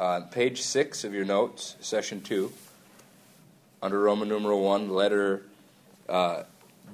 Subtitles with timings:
[0.00, 2.50] Uh, page 6 of your notes, session 2,
[3.82, 5.42] under Roman numeral 1, letter
[6.08, 6.44] uh,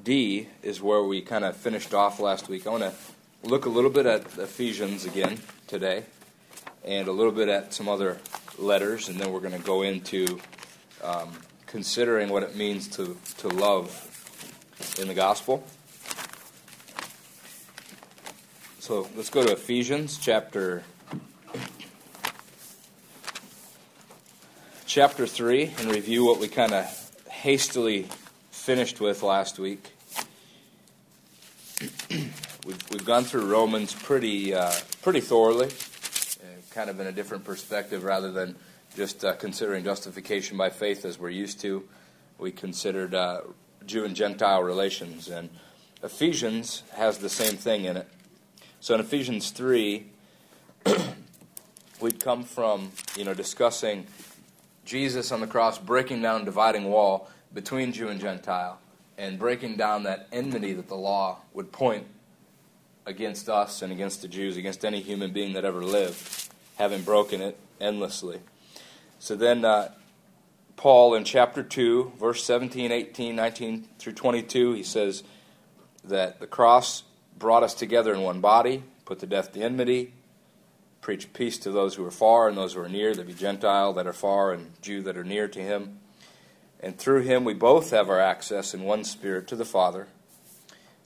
[0.03, 2.67] D is where we kind of finished off last week.
[2.67, 2.93] I want to
[3.45, 5.39] look a little bit at Ephesians again
[5.69, 6.03] today
[6.85, 8.19] and a little bit at some other
[8.59, 10.41] letters, and then we're going to go into
[11.05, 11.31] um,
[11.67, 15.63] considering what it means to, to love in the gospel.
[18.81, 20.83] So let's go to Ephesians chapter
[24.97, 26.87] chapter 3 and review what we kind of
[27.29, 28.09] hastily
[28.51, 29.91] finished with last week.
[32.65, 37.45] we've, we've gone through Romans pretty uh, pretty thoroughly, uh, kind of in a different
[37.45, 38.57] perspective rather than
[38.97, 41.87] just uh, considering justification by faith as we're used to.
[42.39, 43.43] We considered uh,
[43.85, 45.51] Jew and Gentile relations, and
[46.03, 48.09] Ephesians has the same thing in it.
[48.81, 50.07] So in Ephesians 3,
[52.01, 54.07] we'd come from, you know, discussing
[54.87, 58.79] Jesus on the cross breaking down dividing wall between Jew and Gentile
[59.19, 62.07] and breaking down that enmity that the law would point
[63.05, 67.41] against us and against the Jews, against any human being that ever lived, having broken
[67.41, 68.41] it endlessly.
[69.19, 69.91] So then, uh,
[70.77, 75.25] Paul in chapter 2, verse 17, 18, 19 through 22, he says
[76.05, 77.03] that the cross
[77.39, 80.13] brought us together in one body, put to death the enmity,
[81.07, 83.93] preach peace to those who are far and those who are near, that be Gentile
[83.93, 86.01] that are far and Jew that are near to him.
[86.81, 90.09] And through him we both have our access in one spirit to the Father.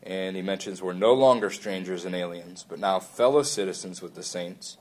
[0.03, 4.23] And he mentions we're no longer strangers and aliens, but now fellow citizens with the
[4.23, 4.79] saints.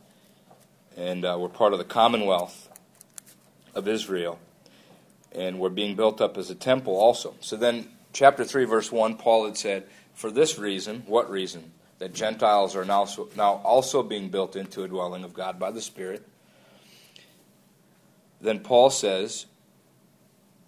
[0.95, 2.69] And uh, we're part of the commonwealth
[3.75, 4.39] of Israel.
[5.33, 7.35] And we're being built up as a temple also.
[7.41, 9.83] So then, chapter 3, verse 1, Paul had said,
[10.13, 11.73] for this reason, what reason?
[11.99, 15.81] That Gentiles are now, now also being built into a dwelling of God by the
[15.81, 16.25] Spirit.
[18.41, 19.45] Then Paul says,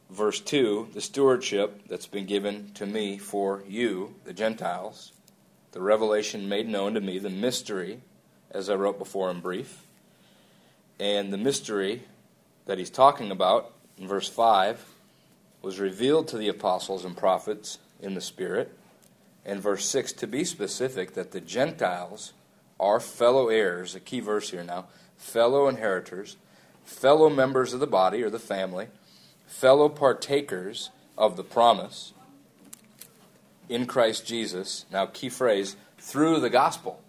[0.10, 5.14] verse 2 the stewardship that's been given to me for you, the Gentiles,
[5.72, 8.02] the revelation made known to me, the mystery,
[8.52, 9.88] as I wrote before in brief.
[11.00, 12.04] And the mystery
[12.66, 14.86] that he's talking about in verse 5
[15.62, 18.78] was revealed to the apostles and prophets in the Spirit
[19.46, 22.34] and verse 6 to be specific that the Gentiles
[22.80, 24.86] are fellow heirs, a key verse here now,
[25.18, 26.38] fellow inheritors,
[26.84, 28.88] fellow members of the body or the family,
[29.46, 32.14] fellow partakers of the promise
[33.70, 34.86] in Christ Jesus.
[34.92, 37.00] Now, key phrase, through the gospel.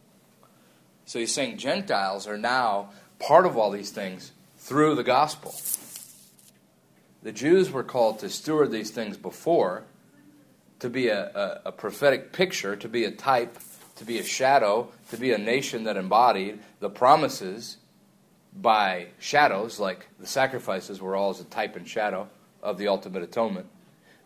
[1.06, 5.54] So he's saying Gentiles are now part of all these things through the gospel.
[7.22, 9.84] The Jews were called to steward these things before,
[10.82, 13.56] to be a, a, a prophetic picture, to be a type,
[13.94, 17.76] to be a shadow, to be a nation that embodied the promises
[18.60, 22.28] by shadows, like the sacrifices were all as a type and shadow
[22.64, 23.66] of the ultimate atonement.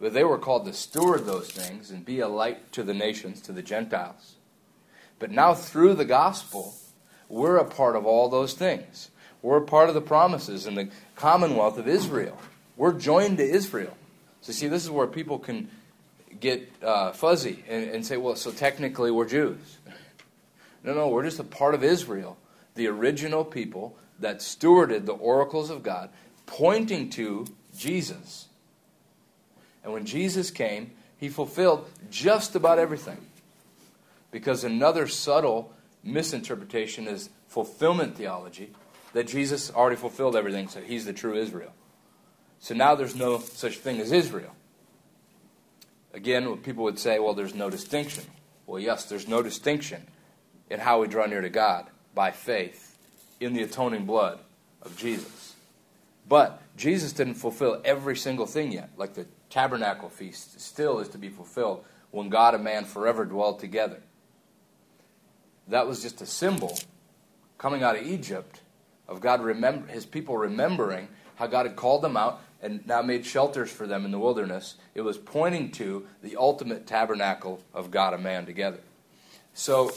[0.01, 3.43] But they were called to steward those things and be a light to the nations,
[3.43, 4.37] to the Gentiles.
[5.19, 6.75] But now, through the gospel,
[7.29, 9.11] we're a part of all those things.
[9.43, 12.39] We're a part of the promises and the commonwealth of Israel.
[12.79, 13.97] We're joined to Israel.
[14.41, 15.69] So, see, this is where people can
[16.41, 19.79] get uh, fuzzy and, and say, well, so technically we're Jews.
[20.83, 22.37] No, no, we're just a part of Israel,
[22.75, 26.11] the original people that stewarded the oracles of God,
[26.47, 27.47] pointing to
[27.77, 28.47] Jesus.
[29.83, 33.19] And when Jesus came, he fulfilled just about everything.
[34.31, 38.71] Because another subtle misinterpretation is fulfillment theology
[39.13, 41.73] that Jesus already fulfilled everything, so he's the true Israel.
[42.59, 44.55] So now there's no such thing as Israel.
[46.17, 48.25] Again, people would say, well, there's no distinction.
[48.67, 50.07] Well, yes, there's no distinction
[50.71, 52.97] in how we draw near to God by faith
[53.39, 54.39] in the atoning blood
[54.81, 55.55] of Jesus.
[56.27, 61.19] But Jesus didn't fulfill every single thing yet, like the tabernacle feast still is to
[61.19, 64.01] be fulfilled when God and man forever dwell together.
[65.69, 66.79] That was just a symbol
[67.59, 68.63] coming out of Egypt
[69.07, 73.27] of God remember his people remembering how God had called them out and now made
[73.27, 78.15] shelters for them in the wilderness, it was pointing to the ultimate tabernacle of God
[78.15, 78.81] and man together.
[79.55, 79.93] So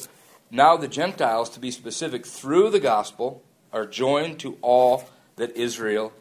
[0.52, 6.12] now the Gentiles, to be specific, through the gospel, are joined to all that Israel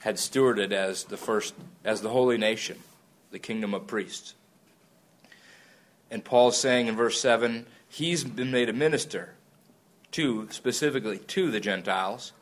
[0.00, 1.54] had stewarded as the first,
[1.84, 2.78] as the holy nation,
[3.30, 4.34] the kingdom of priests.
[6.10, 9.34] And Paul's saying in verse 7, he's been made a minister
[10.12, 12.32] to, specifically to the Gentiles.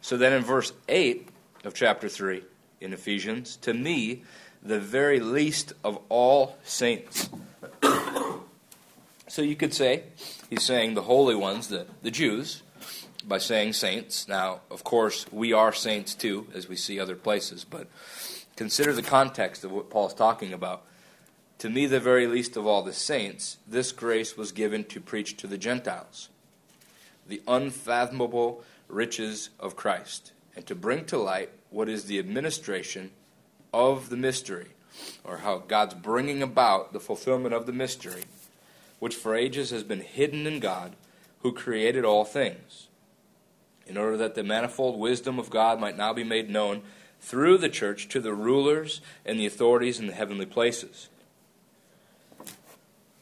[0.00, 1.28] So then in verse 8
[1.64, 2.42] of chapter 3,
[2.80, 4.22] in Ephesians, to me,
[4.62, 7.30] the very least of all saints.
[9.28, 10.04] so you could say,
[10.50, 12.62] he's saying the holy ones, the, the Jews,
[13.26, 14.26] by saying saints.
[14.26, 17.88] Now, of course, we are saints too, as we see other places, but
[18.56, 20.84] consider the context of what Paul's talking about.
[21.58, 25.36] To me, the very least of all the saints, this grace was given to preach
[25.38, 26.28] to the Gentiles
[27.28, 33.10] the unfathomable riches of Christ and to bring to light what is the administration
[33.72, 34.68] of the mystery,
[35.24, 38.22] or how God's bringing about the fulfillment of the mystery,
[38.98, 40.96] which for ages has been hidden in God
[41.40, 42.88] who created all things,
[43.86, 46.82] in order that the manifold wisdom of God might now be made known
[47.20, 51.08] through the church to the rulers and the authorities in the heavenly places.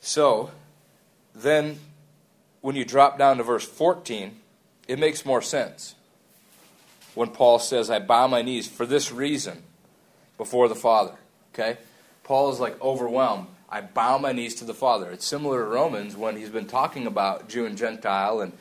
[0.00, 0.52] So,
[1.34, 1.80] then,
[2.60, 4.36] when you drop down to verse 14,
[4.86, 5.95] it makes more sense.
[7.16, 9.62] When Paul says, I bow my knees for this reason
[10.36, 11.14] before the Father.
[11.54, 11.78] Okay?
[12.24, 13.46] Paul is like overwhelmed.
[13.70, 15.10] I bow my knees to the Father.
[15.10, 18.52] It's similar to Romans when he's been talking about Jew and Gentile, and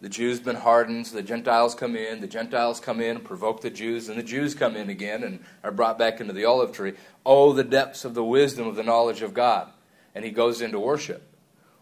[0.00, 3.68] the Jews been hardened, so the Gentiles come in, the Gentiles come in provoke the
[3.68, 6.94] Jews, and the Jews come in again and are brought back into the olive tree.
[7.26, 9.68] Oh, the depths of the wisdom of the knowledge of God.
[10.14, 11.22] And he goes into worship.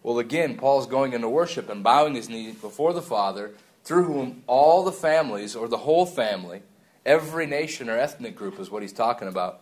[0.02, 3.52] Well, again, Paul's going into worship and bowing his knees before the Father,
[3.84, 6.62] through whom all the families, or the whole family,
[7.06, 9.60] every nation or ethnic group is what he's talking about,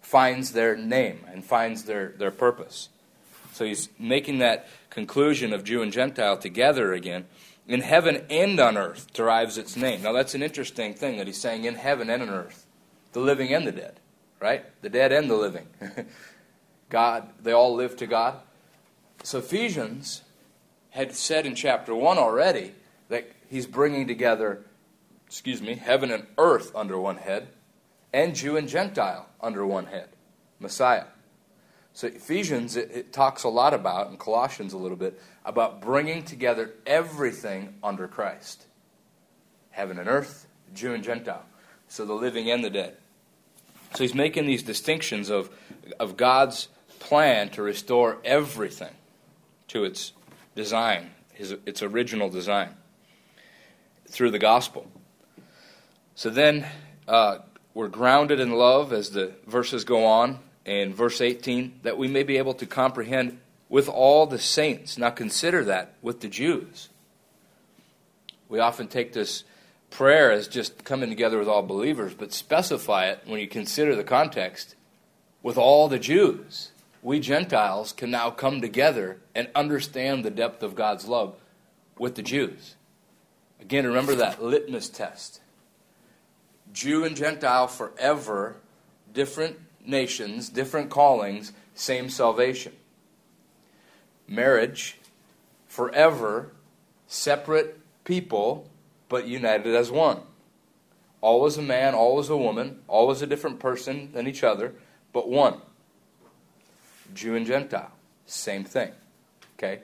[0.00, 2.88] finds their name and finds their, their purpose.
[3.52, 7.26] So he's making that conclusion of Jew and Gentile together again.
[7.68, 10.02] In heaven and on earth derives its name.
[10.02, 12.66] Now that's an interesting thing that he's saying in heaven and on earth.
[13.12, 14.00] The living and the dead,
[14.40, 14.64] right?
[14.82, 15.66] The dead and the living.
[16.88, 18.40] God, they all live to God.
[19.22, 20.22] So Ephesians
[20.90, 22.72] had said in chapter 1 already
[23.52, 24.64] he's bringing together,
[25.26, 27.48] excuse me, heaven and earth under one head
[28.10, 30.08] and Jew and Gentile under one head,
[30.58, 31.04] Messiah.
[31.92, 36.24] So Ephesians, it, it, talks a lot about, and Colossians a little bit, about bringing
[36.24, 38.64] together everything under Christ.
[39.70, 41.44] Heaven and earth, Jew and Gentile.
[41.88, 42.96] So the living and the dead.
[43.94, 45.50] So he's making these distinctions of,
[46.00, 46.68] of God's
[47.00, 48.94] plan to restore everything
[49.68, 50.12] to its
[50.54, 52.74] design, his, its original design,
[54.12, 54.86] through the gospel.
[56.14, 56.66] So then,
[57.08, 57.38] uh,
[57.74, 60.38] we're grounded in love as the verses go on.
[60.64, 64.96] In verse 18, that we may be able to comprehend with all the saints.
[64.96, 66.88] Now consider that with the Jews.
[68.48, 69.42] We often take this
[69.90, 74.04] prayer as just coming together with all believers, but specify it when you consider the
[74.04, 74.76] context
[75.42, 76.70] with all the Jews.
[77.02, 81.34] We Gentiles can now come together and understand the depth of God's love
[81.98, 82.76] with the Jews.
[83.62, 85.40] Again, remember that litmus test.
[86.72, 88.56] Jew and Gentile forever,
[89.14, 92.72] different nations, different callings, same salvation.
[94.26, 94.98] Marriage,
[95.68, 96.52] forever,
[97.06, 98.68] separate people,
[99.08, 100.20] but united as one.
[101.20, 104.74] Always a man, always a woman, always a different person than each other,
[105.12, 105.60] but one.
[107.14, 107.92] Jew and Gentile,
[108.26, 108.90] same thing.
[109.56, 109.82] Okay?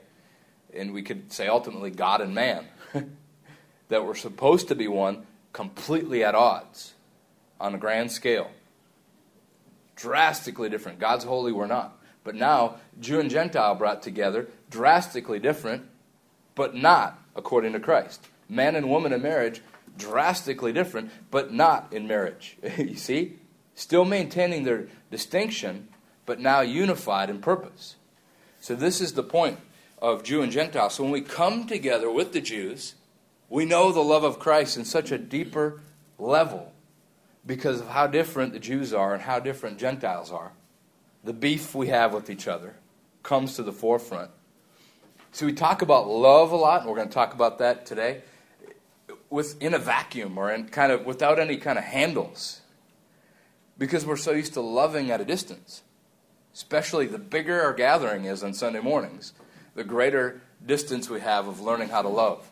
[0.75, 2.65] And we could say ultimately God and man,
[3.89, 6.93] that we're supposed to be one, completely at odds
[7.59, 8.49] on a grand scale.
[9.95, 10.99] Drastically different.
[10.99, 11.97] God's holy, we're not.
[12.23, 15.85] But now, Jew and Gentile brought together, drastically different,
[16.55, 18.27] but not according to Christ.
[18.47, 19.61] Man and woman in marriage,
[19.97, 22.57] drastically different, but not in marriage.
[22.77, 23.37] you see?
[23.75, 25.87] Still maintaining their distinction,
[26.25, 27.95] but now unified in purpose.
[28.59, 29.59] So, this is the point
[30.01, 30.89] of Jew and Gentile.
[30.89, 32.95] So, when we come together with the Jews,
[33.49, 35.81] we know the love of Christ in such a deeper
[36.17, 36.71] level
[37.45, 40.51] because of how different the Jews are and how different Gentiles are.
[41.23, 42.75] The beef we have with each other
[43.23, 44.31] comes to the forefront.
[45.31, 48.21] So we talk about love a lot, and we're going to talk about that today,
[49.29, 52.61] with in a vacuum or in kind of without any kind of handles,
[53.77, 55.83] because we're so used to loving at a distance.
[56.53, 59.33] Especially the bigger our gathering is on Sunday mornings,
[59.75, 62.49] the greater distance we have of learning how to love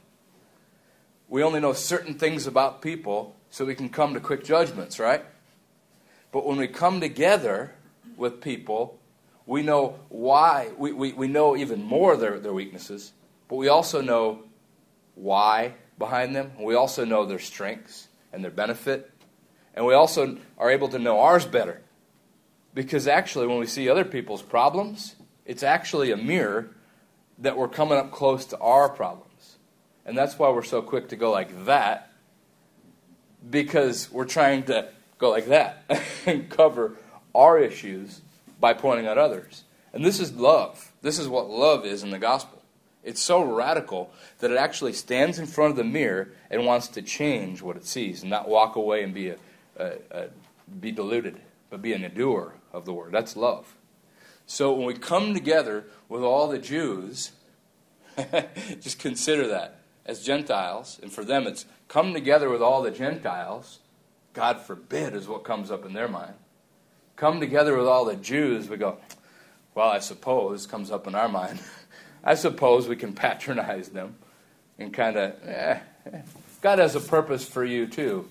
[1.29, 5.23] we only know certain things about people so we can come to quick judgments, right?
[6.31, 7.73] But when we come together
[8.15, 8.99] with people,
[9.45, 13.13] we know why, we, we, we know even more their, their weaknesses,
[13.47, 14.43] but we also know
[15.15, 16.51] why behind them.
[16.59, 19.11] We also know their strengths and their benefit.
[19.73, 21.81] And we also are able to know ours better.
[22.73, 25.15] Because actually, when we see other people's problems,
[25.45, 26.69] it's actually a mirror
[27.39, 29.26] that we're coming up close to our problem.
[30.07, 32.09] And that's why we're so quick to go like that,
[33.47, 34.87] because we're trying to
[35.17, 35.83] go like that
[36.25, 36.95] and cover
[37.35, 38.21] our issues
[38.57, 39.63] by pointing out others.
[39.93, 40.93] And this is love.
[41.01, 42.61] This is what love is in the gospel
[43.03, 47.01] It's so radical that it actually stands in front of the mirror and wants to
[47.01, 49.37] change what it sees and not walk away and be, a,
[49.75, 50.27] a, a
[50.79, 51.37] be deluded,
[51.69, 53.11] but be an endurer of the word.
[53.11, 53.75] That's love.
[54.45, 57.31] So when we come together with all the Jews,
[58.79, 63.79] just consider that as Gentiles, and for them it's come together with all the Gentiles.
[64.33, 66.33] God forbid is what comes up in their mind.
[67.15, 68.97] Come together with all the Jews, we go,
[69.75, 71.59] well, I suppose, comes up in our mind.
[72.23, 74.15] I suppose we can patronize them
[74.79, 75.79] and kind of, eh,
[76.61, 78.29] God has a purpose for you too.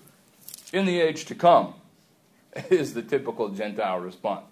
[0.73, 1.75] In the age to come,
[2.71, 4.47] is the typical Gentile response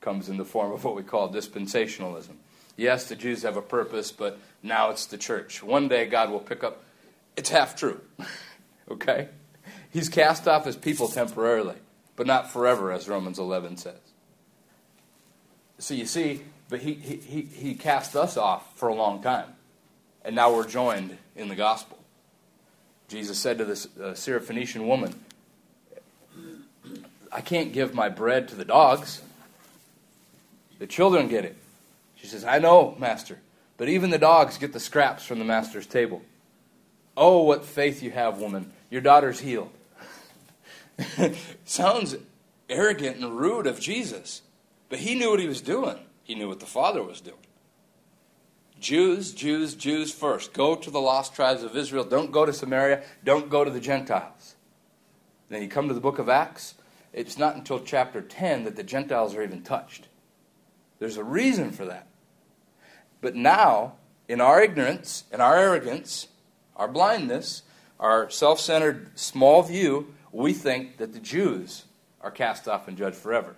[0.00, 2.34] comes in the form of what we call dispensationalism.
[2.82, 5.62] Yes, the Jews have a purpose, but now it's the church.
[5.62, 6.82] One day God will pick up.
[7.36, 8.00] It's half true.
[8.90, 9.28] okay?
[9.92, 11.76] He's cast off his people temporarily,
[12.16, 13.94] but not forever, as Romans 11 says.
[15.78, 19.50] So you see, but he, he, he cast us off for a long time,
[20.24, 22.00] and now we're joined in the gospel.
[23.06, 25.14] Jesus said to this uh, Syrophoenician woman,
[27.30, 29.22] I can't give my bread to the dogs.
[30.80, 31.61] The children get it.
[32.22, 33.40] She says, I know, Master,
[33.76, 36.22] but even the dogs get the scraps from the Master's table.
[37.16, 38.72] Oh, what faith you have, woman.
[38.90, 39.72] Your daughter's healed.
[41.64, 42.14] Sounds
[42.68, 44.42] arrogant and rude of Jesus,
[44.88, 45.98] but he knew what he was doing.
[46.22, 47.36] He knew what the Father was doing.
[48.78, 50.52] Jews, Jews, Jews first.
[50.52, 52.04] Go to the lost tribes of Israel.
[52.04, 53.02] Don't go to Samaria.
[53.24, 54.54] Don't go to the Gentiles.
[55.48, 56.74] Then you come to the book of Acts.
[57.12, 60.06] It's not until chapter 10 that the Gentiles are even touched.
[61.00, 62.06] There's a reason for that.
[63.22, 63.94] But now,
[64.28, 66.28] in our ignorance and our arrogance,
[66.76, 67.62] our blindness,
[67.98, 71.84] our self centered small view, we think that the Jews
[72.20, 73.56] are cast off and judged forever.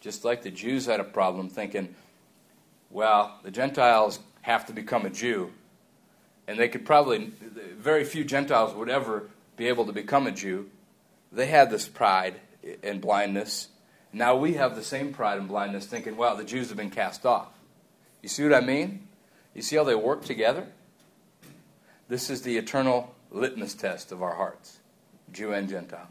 [0.00, 1.96] Just like the Jews had a problem thinking,
[2.90, 5.50] well, the Gentiles have to become a Jew.
[6.46, 7.32] And they could probably,
[7.76, 10.70] very few Gentiles would ever be able to become a Jew.
[11.32, 12.36] They had this pride
[12.84, 13.68] and blindness
[14.12, 17.26] now we have the same pride and blindness, thinking, well, the Jews have been cast
[17.26, 17.48] off.
[18.22, 19.08] You see what I mean?
[19.54, 20.66] You see how they work together?
[22.08, 24.78] This is the eternal litmus test of our hearts,
[25.32, 26.08] Jew and Gentile.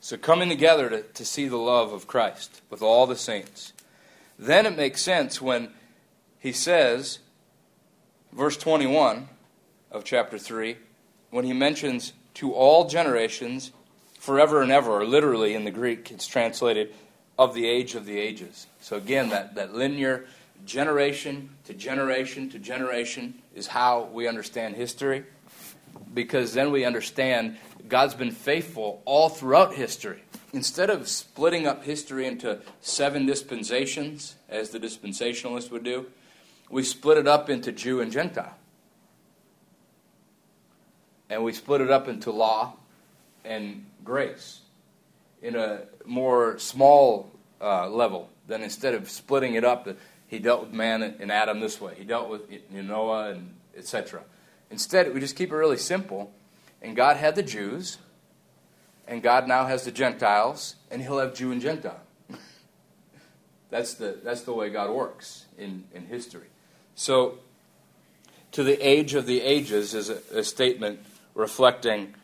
[0.00, 3.72] So coming together to, to see the love of Christ with all the saints.
[4.38, 5.70] Then it makes sense when
[6.38, 7.18] he says,
[8.32, 9.28] verse 21
[9.90, 10.76] of chapter 3,
[11.30, 13.72] when he mentions to all generations
[14.18, 16.94] forever and ever, or literally in the Greek, it's translated
[17.38, 18.66] of the age of the ages.
[18.80, 20.26] So again, that, that linear
[20.64, 25.24] generation to generation to generation is how we understand history,
[26.12, 27.56] because then we understand
[27.88, 30.22] God's been faithful all throughout history.
[30.52, 36.06] Instead of splitting up history into seven dispensations, as the dispensationalists would do,
[36.70, 38.54] we split it up into Jew and Gentile.
[41.30, 42.74] And we split it up into law
[43.44, 44.60] and grace
[45.42, 47.30] in a more small
[47.60, 49.88] uh, level than instead of splitting it up,
[50.26, 51.94] he dealt with man and Adam this way.
[51.96, 54.22] He dealt with Noah and etc.
[54.70, 56.32] Instead, we just keep it really simple.
[56.82, 57.98] And God had the Jews,
[59.06, 62.00] and God now has the Gentiles, and He'll have Jew and Gentile.
[63.70, 66.48] that's the that's the way God works in in history.
[66.94, 67.38] So,
[68.52, 71.00] to the age of the ages is a, a statement
[71.34, 72.14] reflecting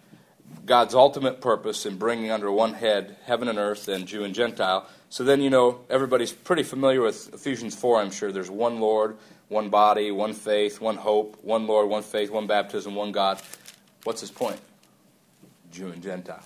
[0.66, 4.86] God's ultimate purpose in bringing under one head heaven and earth and Jew and Gentile.
[5.10, 8.32] So then, you know, everybody's pretty familiar with Ephesians 4, I'm sure.
[8.32, 9.16] There's one Lord,
[9.48, 13.40] one body, one faith, one hope, one Lord, one faith, one baptism, one God.
[14.04, 14.60] What's his point?
[15.70, 16.42] Jew and Gentile.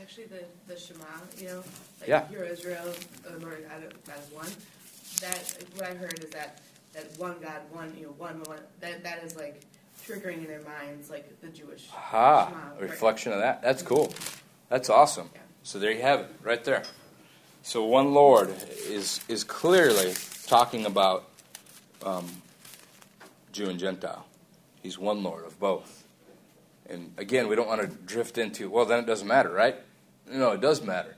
[0.00, 1.04] Actually the, the Shema,
[1.36, 1.64] you know,
[2.00, 2.26] like yeah.
[2.28, 2.92] hear Israel,
[3.22, 4.50] the Lord God is one.
[5.20, 6.60] That what I heard is that
[6.94, 8.60] that one God, one you know, one one.
[8.80, 9.62] That that is like
[10.08, 11.88] triggering in their minds, like the Jewish.
[11.92, 13.62] Aha, a reflection of that.
[13.62, 14.12] That's cool.
[14.68, 15.30] That's awesome.
[15.34, 15.40] Yeah.
[15.62, 16.82] So there you have it, right there.
[17.62, 18.50] So one Lord
[18.86, 20.14] is is clearly
[20.46, 21.28] talking about
[22.02, 22.26] um,
[23.52, 24.26] Jew and Gentile.
[24.82, 26.04] He's one Lord of both.
[26.88, 29.76] And again, we don't want to drift into well, then it doesn't matter, right?
[30.30, 31.16] No, it does matter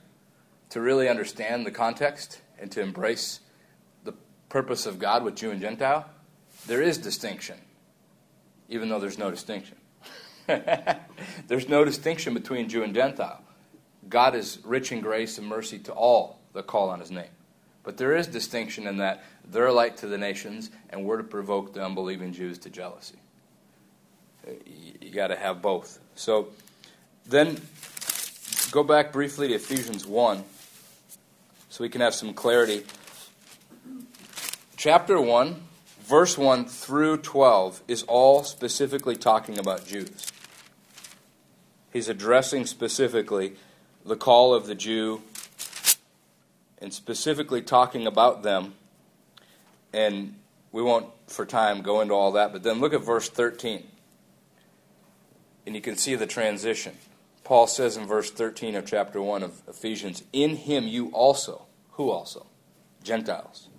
[0.69, 3.39] to really understand the context and to embrace
[4.03, 4.13] the
[4.49, 6.09] purpose of God with Jew and Gentile.
[6.67, 7.57] There is distinction
[8.71, 9.75] even though there's no distinction.
[10.47, 13.43] there's no distinction between Jew and Gentile.
[14.09, 17.29] God is rich in grace and mercy to all that call on his name.
[17.83, 21.23] But there is distinction in that they're a light to the nations, and we're to
[21.23, 23.17] provoke the unbelieving Jews to jealousy.
[25.01, 25.99] You got to have both.
[26.15, 26.47] So
[27.25, 27.59] then
[28.71, 30.43] go back briefly to Ephesians 1
[31.69, 32.85] so we can have some clarity.
[34.77, 35.61] Chapter 1
[36.11, 40.29] verse 1 through 12 is all specifically talking about Jews.
[41.93, 43.53] He's addressing specifically
[44.05, 45.21] the call of the Jew
[46.79, 48.73] and specifically talking about them.
[49.93, 50.35] And
[50.73, 52.51] we won't, for time, go into all that.
[52.51, 53.87] But then look at verse 13.
[55.65, 56.97] And you can see the transition.
[57.45, 62.09] Paul says in verse 13 of chapter 1 of Ephesians, In him you also, who
[62.09, 62.47] also?
[63.01, 63.69] Gentiles.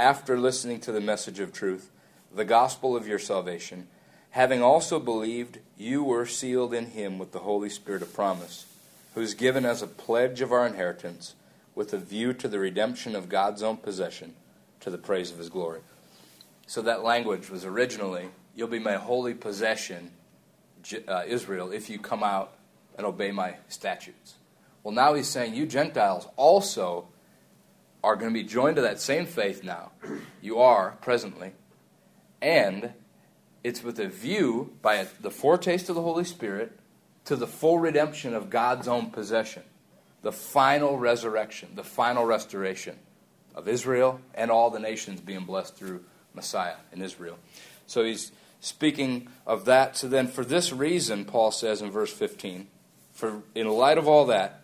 [0.00, 1.90] After listening to the message of truth,
[2.34, 3.86] the gospel of your salvation,
[4.30, 8.64] having also believed, you were sealed in him with the Holy Spirit of promise,
[9.14, 11.34] who is given as a pledge of our inheritance,
[11.74, 14.36] with a view to the redemption of God's own possession,
[14.80, 15.80] to the praise of his glory.
[16.66, 20.12] So that language was originally, You'll be my holy possession,
[21.06, 22.54] uh, Israel, if you come out
[22.96, 24.36] and obey my statutes.
[24.82, 27.08] Well, now he's saying, You Gentiles also
[28.02, 29.92] are going to be joined to that same faith now.
[30.40, 31.52] You are presently.
[32.40, 32.94] And
[33.62, 36.78] it's with a view, by the foretaste of the Holy Spirit,
[37.26, 39.62] to the full redemption of God's own possession,
[40.22, 42.98] the final resurrection, the final restoration
[43.54, 46.04] of Israel and all the nations being blessed through
[46.34, 47.38] Messiah in Israel.
[47.86, 49.96] So he's speaking of that.
[49.96, 52.68] So then, for this reason, Paul says in verse 15,
[53.12, 54.59] for in light of all that,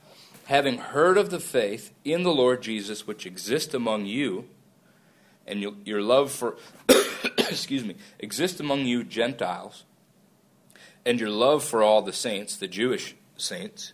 [0.47, 4.47] having heard of the faith in the Lord Jesus which exists among you,
[5.47, 6.57] and your love for,
[7.38, 9.85] excuse me, exists among you Gentiles,
[11.05, 13.93] and your love for all the saints, the Jewish saints,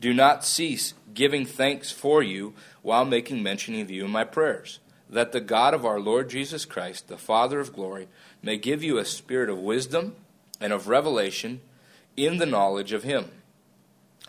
[0.00, 2.52] do not cease giving thanks for you
[2.82, 6.66] while making mention of you in my prayers, that the God of our Lord Jesus
[6.66, 8.08] Christ, the Father of glory,
[8.42, 10.14] may give you a spirit of wisdom
[10.60, 11.62] and of revelation
[12.18, 13.30] in the knowledge of him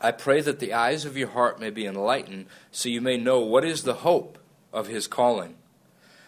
[0.05, 3.39] I pray that the eyes of your heart may be enlightened, so you may know
[3.39, 4.37] what is the hope
[4.71, 5.55] of his calling,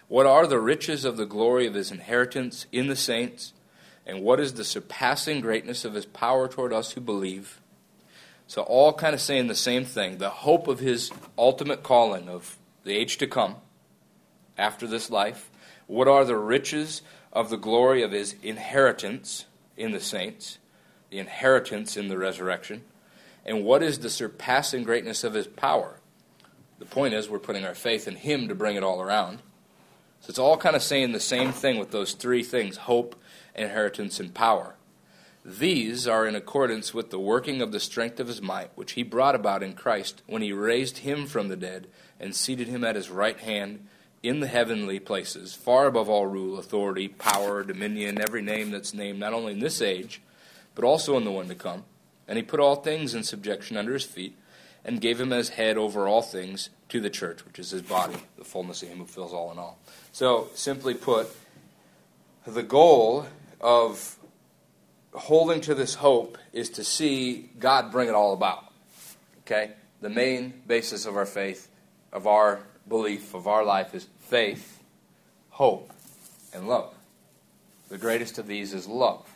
[0.07, 3.53] what are the riches of the glory of his inheritance in the saints,
[4.03, 7.62] and what is the surpassing greatness of his power toward us who believe.
[8.48, 12.58] So, all kind of saying the same thing the hope of his ultimate calling of
[12.84, 13.58] the age to come
[14.58, 15.52] after this life.
[15.86, 20.58] What are the riches of the glory of his inheritance in the saints,
[21.12, 22.82] the inheritance in the resurrection?
[23.47, 25.99] And what is the surpassing greatness of his power?
[26.79, 29.39] The point is, we're putting our faith in him to bring it all around.
[30.19, 33.15] So it's all kind of saying the same thing with those three things hope,
[33.55, 34.75] inheritance, and power.
[35.45, 39.03] These are in accordance with the working of the strength of his might, which he
[39.03, 41.88] brought about in Christ when he raised him from the dead
[42.19, 43.88] and seated him at his right hand
[44.21, 49.19] in the heavenly places, far above all rule, authority, power, dominion, every name that's named,
[49.19, 50.21] not only in this age,
[50.75, 51.86] but also in the one to come.
[52.28, 54.38] And he put all things in subjection under his feet,
[54.84, 58.16] and gave him as head over all things to the church, which is his body,
[58.38, 59.78] the fullness of him who fills all in all.
[60.12, 61.30] So, simply put,
[62.46, 63.28] the goal
[63.60, 64.18] of
[65.13, 68.72] holding to this hope is to see God bring it all about.
[69.42, 69.72] Okay?
[70.02, 71.70] The main basis of our faith,
[72.13, 74.84] of our belief, of our life is faith,
[75.50, 75.92] hope,
[76.54, 76.94] and love.
[77.90, 79.28] The greatest of these is love.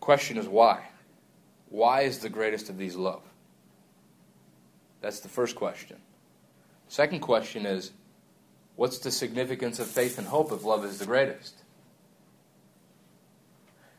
[0.00, 0.82] Question is why?
[1.68, 3.22] Why is the greatest of these love?
[5.00, 5.98] That's the first question.
[6.88, 7.92] Second question is
[8.76, 11.62] what's the significance of faith and hope if love is the greatest?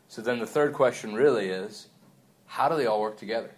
[0.08, 1.88] So then the third question really is
[2.46, 3.52] how do they all work together?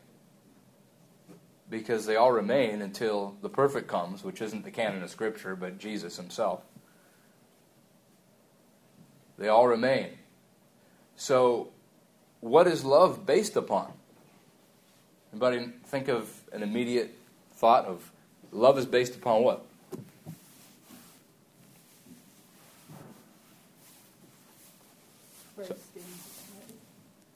[1.69, 5.77] Because they all remain until the perfect comes, which isn't the canon of Scripture, but
[5.77, 6.61] Jesus himself.
[9.37, 10.17] They all remain.
[11.15, 11.69] So,
[12.39, 13.93] what is love based upon?
[15.31, 17.15] Anybody think of an immediate
[17.53, 18.11] thought of
[18.51, 19.65] love is based upon what?
[25.55, 25.73] Christ,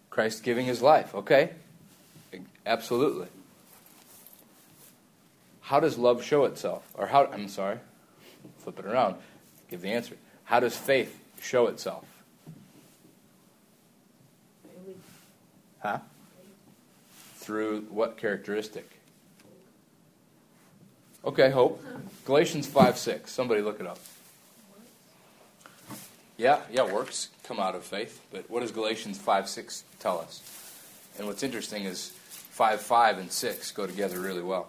[0.09, 1.13] Christ giving his life.
[1.13, 1.51] Okay.
[2.65, 3.27] Absolutely.
[5.61, 6.87] How does love show itself?
[6.93, 7.77] Or how, I'm sorry,
[8.59, 9.15] flip it around,
[9.69, 10.15] give the answer.
[10.45, 12.05] How does faith show itself?
[15.79, 15.99] Huh?
[17.43, 18.89] Through what characteristic?
[21.25, 21.83] Okay, hope.
[22.25, 23.31] Galatians 5 6.
[23.31, 23.99] Somebody look it up.
[26.37, 28.21] Yeah, yeah, works come out of faith.
[28.31, 30.41] But what does Galatians 5 6 tell us?
[31.17, 34.67] And what's interesting is 5 5 and 6 go together really well.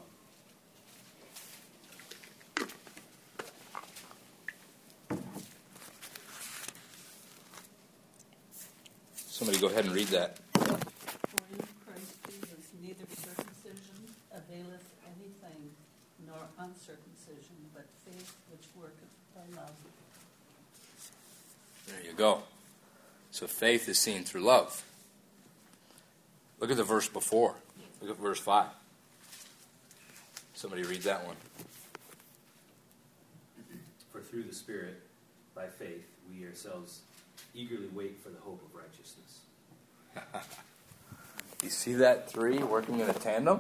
[9.17, 10.39] Somebody go ahead and read that.
[16.59, 19.73] Uncircumcision, but faith which worketh by love.
[21.87, 22.43] There you go.
[23.31, 24.85] So faith is seen through love.
[26.61, 27.55] Look at the verse before.
[28.01, 28.67] Look at verse 5.
[30.55, 31.37] Somebody read that one.
[34.13, 35.03] For through the Spirit,
[35.55, 37.01] by faith, we ourselves
[37.55, 39.41] eagerly wait for the hope of righteousness.
[41.63, 43.59] you see that three working in a tandem?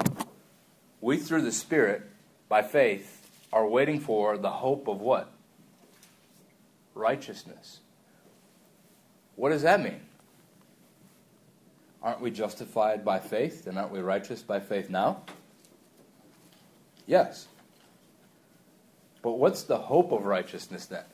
[1.00, 2.02] We, through the Spirit,
[2.48, 5.30] by faith, are waiting for the hope of what?
[6.94, 7.80] Righteousness.
[9.36, 10.00] What does that mean?
[12.02, 13.66] Aren't we justified by faith?
[13.66, 15.22] And aren't we righteous by faith now?
[17.06, 17.48] Yes.
[19.22, 21.04] But what's the hope of righteousness then?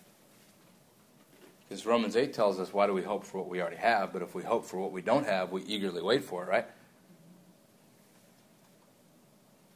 [1.69, 4.13] Because Romans 8 tells us, why do we hope for what we already have?
[4.13, 6.67] But if we hope for what we don't have, we eagerly wait for it, right?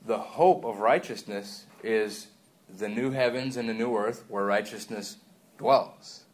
[0.05, 2.27] The hope of righteousness is
[2.79, 5.17] the new heavens and the new earth where righteousness
[5.59, 6.25] dwells.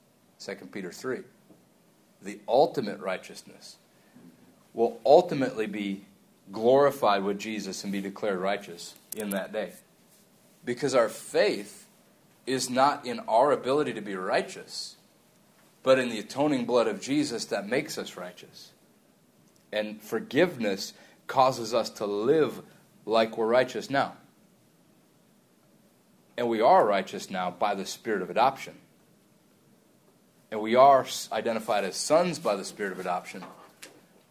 [0.41, 1.21] 2 Peter 3.
[2.23, 3.77] The ultimate righteousness
[4.75, 6.05] will ultimately be
[6.53, 9.73] glorified with Jesus and be declared righteous in that day.
[10.65, 11.87] Because our faith
[12.47, 14.97] is not in our ability to be righteous,
[15.83, 18.73] but in the atoning blood of Jesus that makes us righteous.
[19.73, 20.93] And forgiveness
[21.27, 22.63] causes us to live
[23.11, 24.15] like we're righteous now.
[26.39, 28.75] And we are righteous now by the Spirit of adoption.
[30.51, 33.45] And we are identified as sons by the Spirit of adoption.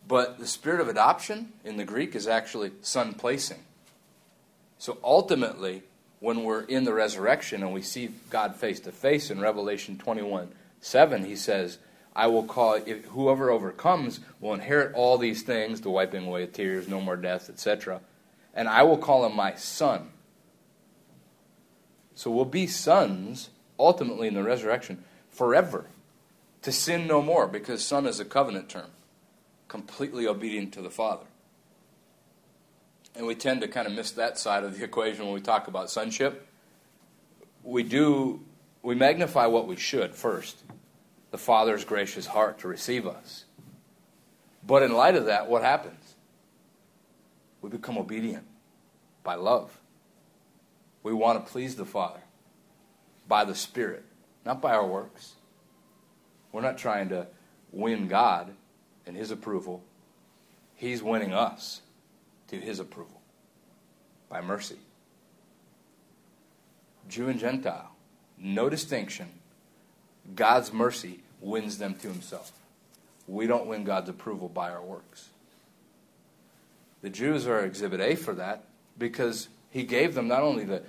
[0.07, 3.59] But the Spirit of adoption in the Greek is actually son placing.
[4.77, 5.83] So ultimately,
[6.21, 10.53] when we're in the resurrection and we see God face to face in Revelation 21
[10.81, 11.77] 7, he says,
[12.15, 16.87] I will call, whoever overcomes will inherit all these things, the wiping away of tears,
[16.87, 17.99] no more death, etc.
[18.59, 20.09] And I will call him my son.
[22.13, 25.85] So we'll be sons, ultimately, in the resurrection, forever.
[26.63, 28.89] To sin no more, because son is a covenant term,
[29.69, 31.23] completely obedient to the Father.
[33.15, 35.69] And we tend to kind of miss that side of the equation when we talk
[35.69, 36.45] about sonship.
[37.63, 38.41] We do,
[38.83, 40.63] we magnify what we should first
[41.31, 43.45] the Father's gracious heart to receive us.
[44.67, 45.98] But in light of that, what happens?
[47.61, 48.45] We become obedient
[49.23, 49.79] by love.
[51.03, 52.21] We want to please the Father
[53.27, 54.03] by the Spirit,
[54.45, 55.35] not by our works.
[56.51, 57.27] We're not trying to
[57.71, 58.53] win God
[59.05, 59.83] and His approval,
[60.75, 61.81] He's winning us
[62.47, 63.21] to His approval
[64.29, 64.77] by mercy.
[67.07, 67.91] Jew and Gentile,
[68.37, 69.27] no distinction
[70.35, 72.51] God's mercy wins them to himself.
[73.27, 75.29] We don't win God's approval by our works.
[77.01, 78.65] The Jews are exhibit A for that
[78.97, 80.83] because he gave them not only the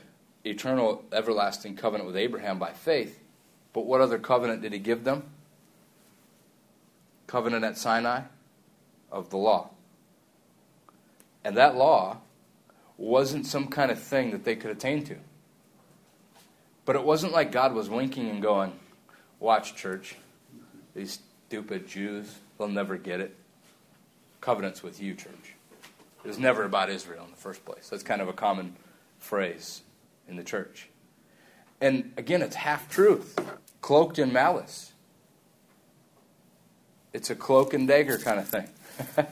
[0.45, 3.21] eternal, everlasting covenant with Abraham by faith,
[3.73, 5.25] but what other covenant did he give them?
[7.27, 8.23] Covenant at Sinai
[9.13, 9.71] of the law.
[11.45, 12.19] And that law
[12.97, 15.17] wasn't some kind of thing that they could attain to.
[16.85, 18.73] But it wasn't like God was winking and going,
[19.39, 20.17] Watch, church.
[20.95, 23.35] These stupid Jews, they'll never get it.
[24.41, 25.55] Covenants with you, church.
[26.25, 27.89] It was never about Israel in the first place.
[27.89, 28.77] That's kind of a common
[29.19, 29.83] phrase
[30.29, 30.89] in the church.
[31.81, 33.39] And again, it's half truth,
[33.81, 34.93] cloaked in malice.
[37.13, 38.69] It's a cloak and dagger kind of thing.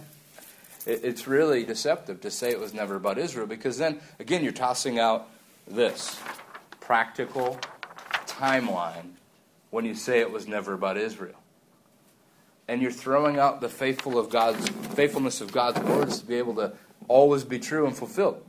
[0.86, 4.98] it's really deceptive to say it was never about Israel because then, again, you're tossing
[4.98, 5.28] out
[5.66, 6.18] this
[6.80, 7.58] practical
[8.26, 9.12] timeline
[9.70, 11.36] when you say it was never about Israel.
[12.68, 16.54] And you're throwing out the faithful of God's faithfulness of God's words to be able
[16.56, 16.74] to
[17.08, 18.44] always be true and fulfilled.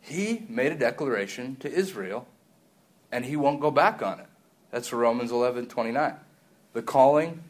[0.00, 2.28] He made a declaration to Israel,
[3.10, 4.26] and he won't go back on it.
[4.70, 6.14] That's Romans 11 29.
[6.72, 7.42] The calling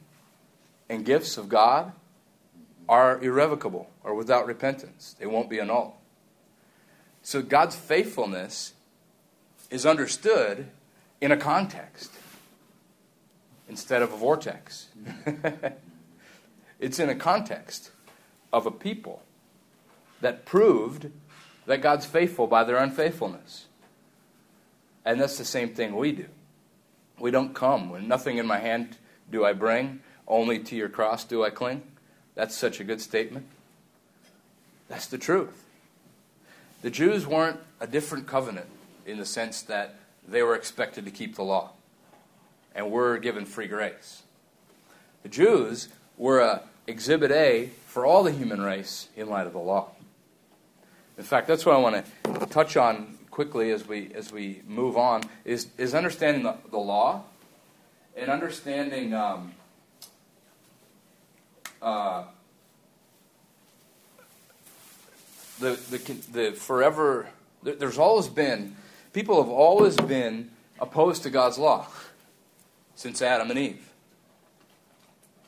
[0.88, 1.92] and gifts of God
[2.88, 5.92] are irrevocable or without repentance, they won't be annulled.
[7.22, 8.74] So God's faithfulness
[9.70, 10.66] is understood
[11.20, 12.12] in a context
[13.66, 14.88] instead of a vortex.
[16.78, 17.90] it's in a context
[18.52, 19.22] of a people
[20.20, 21.10] that proved
[21.66, 23.66] that God's faithful by their unfaithfulness.
[25.04, 26.26] And that's the same thing we do.
[27.18, 28.96] We don't come when nothing in my hand
[29.30, 31.82] do I bring, only to your cross do I cling.
[32.34, 33.46] That's such a good statement.
[34.88, 35.64] That's the truth.
[36.82, 38.66] The Jews weren't a different covenant
[39.06, 39.94] in the sense that
[40.26, 41.72] they were expected to keep the law
[42.74, 44.22] and we're given free grace.
[45.22, 49.58] The Jews were a exhibit A for all the human race in light of the
[49.58, 49.90] law.
[51.16, 54.96] In fact, that's what I want to touch on quickly as we as we move
[54.96, 57.24] on is is understanding the, the law
[58.16, 59.52] and understanding um,
[61.82, 62.24] uh,
[65.60, 65.98] the, the,
[66.32, 67.28] the forever,
[67.62, 68.76] there's always been,
[69.12, 70.50] people have always been
[70.80, 71.86] opposed to God's law
[72.94, 73.93] since Adam and Eve.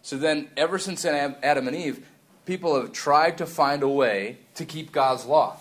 [0.07, 2.07] So then, ever since Adam and Eve,
[2.45, 5.57] people have tried to find a way to keep God's law.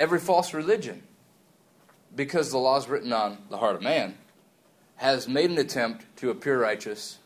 [0.00, 1.04] Every false religion,
[2.16, 4.18] because the law is written on the heart of man,
[4.96, 7.18] has made an attempt to appear righteous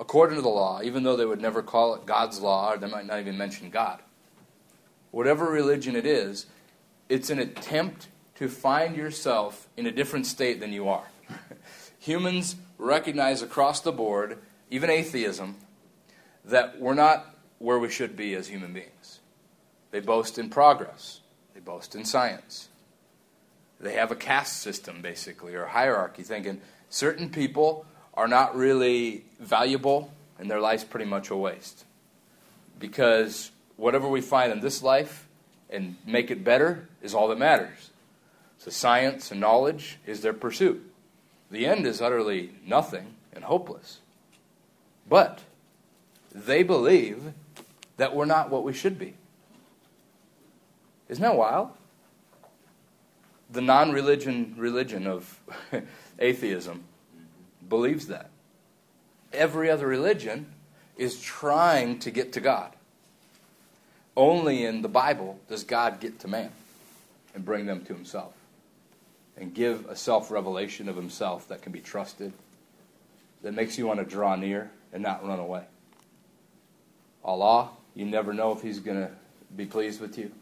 [0.00, 2.88] according to the law, even though they would never call it God's law or they
[2.88, 4.00] might not even mention God.
[5.10, 6.46] Whatever religion it is,
[7.10, 11.04] it's an attempt to find yourself in a different state than you are.
[12.02, 14.38] Humans recognize across the board,
[14.70, 15.54] even atheism,
[16.44, 19.20] that we're not where we should be as human beings.
[19.92, 21.20] They boast in progress,
[21.54, 22.68] they boast in science.
[23.78, 30.12] They have a caste system, basically, or hierarchy, thinking certain people are not really valuable
[30.40, 31.84] and their life's pretty much a waste.
[32.80, 35.28] Because whatever we find in this life
[35.70, 37.90] and make it better is all that matters.
[38.58, 40.91] So science and knowledge is their pursuit.
[41.52, 44.00] The end is utterly nothing and hopeless.
[45.06, 45.40] But
[46.34, 47.34] they believe
[47.98, 49.14] that we're not what we should be.
[51.10, 51.68] Isn't that wild?
[53.50, 55.38] The non religion religion of
[56.18, 56.84] atheism
[57.68, 58.30] believes that.
[59.30, 60.54] Every other religion
[60.96, 62.72] is trying to get to God.
[64.16, 66.50] Only in the Bible does God get to man
[67.34, 68.32] and bring them to himself
[69.36, 72.32] and give a self revelation of himself that can be trusted,
[73.42, 75.64] that makes you want to draw near and not run away.
[77.24, 79.10] Allah, you never know if he's going to
[79.54, 80.32] be pleased with you.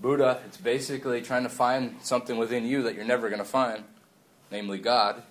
[0.00, 3.82] Buddha, it's basically trying to find something within you that you're never going to find,
[4.50, 5.22] namely God.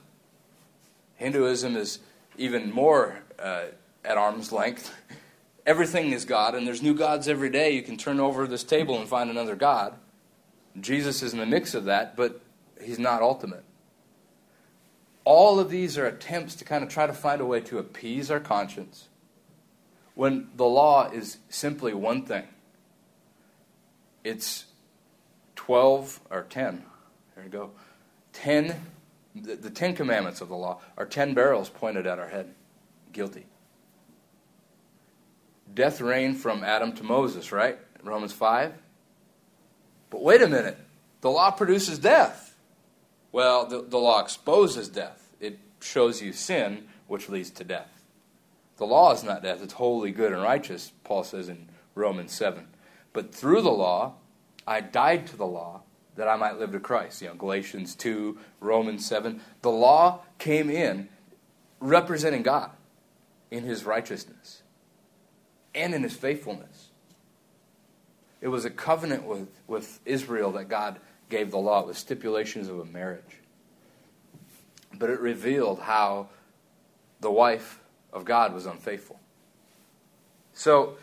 [1.15, 1.99] Hinduism is
[2.37, 3.65] even more uh,
[4.03, 4.93] at arm's length.
[5.65, 7.71] Everything is God, and there's new gods every day.
[7.71, 9.95] You can turn over this table and find another God.
[10.79, 12.39] Jesus is in the mix of that, but
[12.81, 13.63] he's not ultimate.
[15.23, 18.31] All of these are attempts to kind of try to find a way to appease
[18.31, 19.07] our conscience
[20.15, 22.47] when the law is simply one thing.
[24.23, 24.65] It's
[25.55, 26.83] 12 or 10.
[27.35, 27.71] There you go.
[28.33, 28.75] 10
[29.43, 32.53] the, the Ten Commandments of the law are ten barrels pointed at our head.
[33.11, 33.45] Guilty.
[35.73, 37.77] Death reigned from Adam to Moses, right?
[38.03, 38.73] Romans 5.
[40.09, 40.77] But wait a minute.
[41.21, 42.46] The law produces death.
[43.31, 45.31] Well, the, the law exposes death.
[45.39, 48.03] It shows you sin, which leads to death.
[48.77, 52.67] The law is not death, it's holy, good, and righteous, Paul says in Romans 7.
[53.11, 54.13] But through the law,
[54.67, 55.81] I died to the law
[56.15, 57.21] that I might live to Christ.
[57.21, 59.41] You know, Galatians 2, Romans 7.
[59.61, 61.09] The law came in
[61.79, 62.71] representing God
[63.49, 64.61] in his righteousness
[65.73, 66.89] and in his faithfulness.
[68.41, 72.79] It was a covenant with, with Israel that God gave the law with stipulations of
[72.79, 73.41] a marriage.
[74.93, 76.29] But it revealed how
[77.19, 77.79] the wife
[78.13, 79.19] of God was unfaithful.
[80.53, 80.97] So,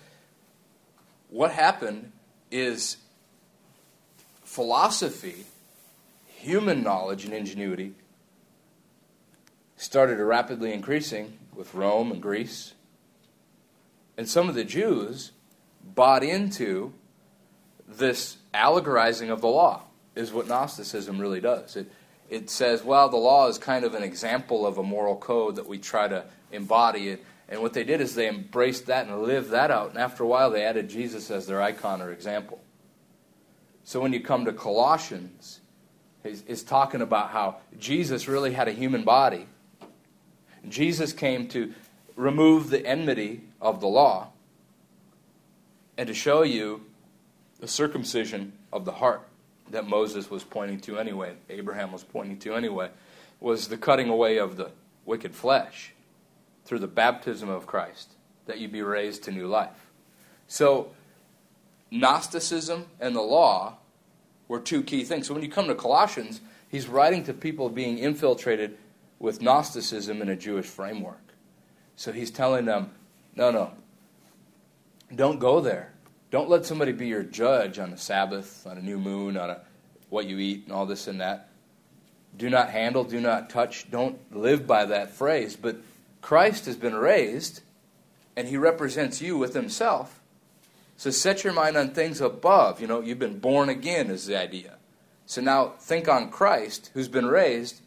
[1.29, 2.13] what happened
[2.51, 2.97] is
[4.43, 5.45] philosophy,
[6.27, 7.95] human knowledge and ingenuity
[9.77, 12.75] started rapidly increasing with Rome and Greece.
[14.17, 15.33] And some of the Jews
[15.83, 16.93] bought into
[17.87, 19.83] this allegorizing of the law,
[20.15, 21.77] is what Gnosticism really does.
[21.77, 21.91] It,
[22.31, 25.67] it says, well, the law is kind of an example of a moral code that
[25.67, 27.11] we try to embody.
[27.11, 27.25] It.
[27.49, 29.91] And what they did is they embraced that and lived that out.
[29.91, 32.61] And after a while, they added Jesus as their icon or example.
[33.85, 35.61] So when you come to Colossians,
[36.23, 39.47] he's talking about how Jesus really had a human body.
[40.69, 41.75] Jesus came to
[42.17, 44.29] remove the enmity of the law
[45.99, 46.87] and to show you
[47.61, 49.29] the circumcision of the heart
[49.71, 52.91] that Moses was pointing to anyway, Abraham was pointing to anyway,
[53.41, 54.71] was the cutting away of the
[55.05, 55.93] wicked flesh
[56.65, 58.13] through the baptism of Christ,
[58.47, 59.91] that you be raised to new life.
[60.47, 60.91] So
[61.91, 63.79] Gnosticism and the law
[64.49, 65.27] were two key things.
[65.27, 68.77] So when you come to Colossians, he's writing to people being infiltrated
[69.19, 71.21] with Gnosticism in a Jewish framework.
[71.97, 72.91] So he's telling them,
[73.35, 73.73] no, no,
[75.15, 75.94] don't go there.
[76.35, 79.61] Don't let somebody be your judge on the Sabbath, on a new moon, on a,
[80.09, 81.49] what you eat, and all this and that.
[82.37, 83.89] Do not handle, do not touch.
[83.89, 85.55] Don't live by that phrase.
[85.55, 85.77] But
[86.23, 87.61] Christ has been raised,
[88.35, 90.21] and he represents you with himself.
[90.97, 92.81] So set your mind on things above.
[92.81, 94.79] You know, you've been born again, is the idea.
[95.27, 97.81] So now think on Christ, who's been raised,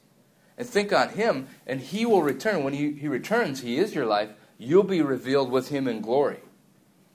[0.58, 2.64] and think on Him, and He will return.
[2.64, 4.30] When he, he returns, He is your life.
[4.58, 6.40] You'll be revealed with Him in glory.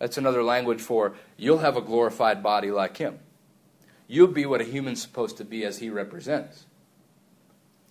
[0.03, 3.21] That's another language for you'll have a glorified body like Him.
[4.09, 6.67] You'll be what a human's supposed to be as He represents.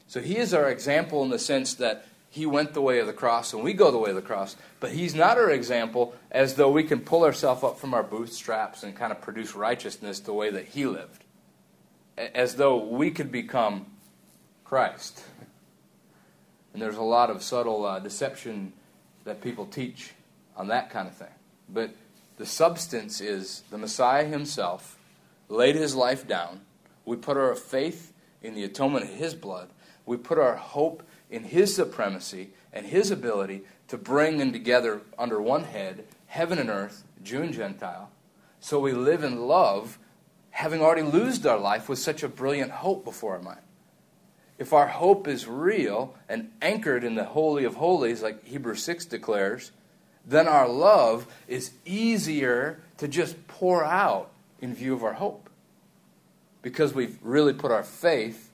[0.08, 3.14] So He is our example in the sense that He went the way of the
[3.14, 4.58] cross, and we go the way of the cross.
[4.82, 8.84] But He's not our example as though we can pull ourselves up from our bootstraps
[8.84, 11.24] and kind of produce righteousness the way that He lived.
[12.18, 13.86] As though we could become
[14.66, 15.24] Christ.
[16.74, 18.74] And there's a lot of subtle uh, deception
[19.24, 20.12] that people teach
[20.58, 21.30] on that kind of thing.
[21.70, 21.92] But
[22.42, 24.98] the substance is the Messiah himself
[25.48, 26.62] laid his life down.
[27.06, 29.70] We put our faith in the atonement of his blood.
[30.08, 35.40] We put our hope in his supremacy and his ability to bring in together under
[35.40, 38.10] one head heaven and earth, Jew and Gentile.
[38.60, 40.00] So we live in love,
[40.50, 43.62] having already loosed our life with such a brilliant hope before our mind
[44.62, 49.06] if our hope is real and anchored in the Holy of Holies, like Hebrews 6
[49.06, 49.72] declares,
[50.26, 54.32] then our love is easier to just pour out
[54.62, 55.50] in view of our hope.
[56.62, 58.52] Because we've really put our faith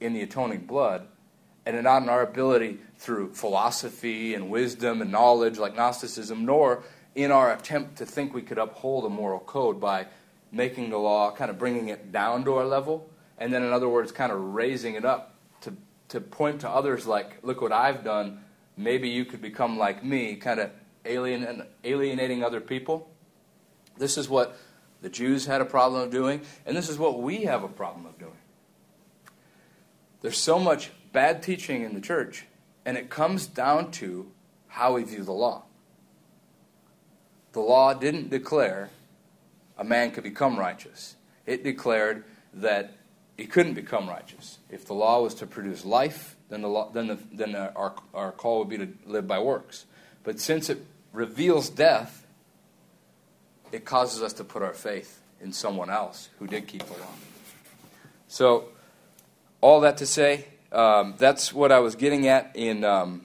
[0.00, 1.06] in the atoning blood
[1.64, 6.82] and not in our ability through philosophy and wisdom and knowledge like Gnosticism, nor
[7.14, 10.06] in our attempt to think we could uphold a moral code by
[10.50, 13.08] making the law, kind of bringing it down to our level
[13.42, 15.74] and then in other words, kind of raising it up to,
[16.08, 18.44] to point to others like, look what I've done.
[18.76, 20.70] Maybe you could become like me, kind of
[21.04, 23.10] alien, alienating other people.
[23.98, 24.56] This is what
[25.02, 28.06] the Jews had a problem of doing, and this is what we have a problem
[28.06, 28.38] of doing.
[30.20, 32.46] There's so much bad teaching in the church,
[32.84, 34.30] and it comes down to
[34.68, 35.64] how we view the law.
[37.52, 38.90] The law didn't declare
[39.76, 42.94] a man could become righteous, it declared that
[43.36, 44.58] he couldn't become righteous.
[44.70, 48.58] If the law was to produce life, then, the then, the, then our, our call
[48.58, 49.86] would be to live by works.
[50.22, 52.26] But since it reveals death,
[53.72, 57.14] it causes us to put our faith in someone else who did keep the law.
[58.28, 58.66] So,
[59.62, 63.22] all that to say, um, that's what I was getting at in um,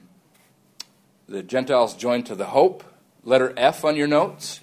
[1.28, 2.82] the Gentiles joined to the hope.
[3.24, 4.60] Letter F on your notes.